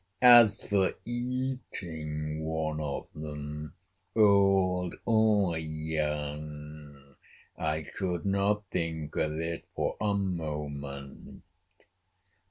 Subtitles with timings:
[0.23, 3.75] As for eating one of them,
[4.15, 7.15] old or young,
[7.55, 11.43] I could not think of it for a moment.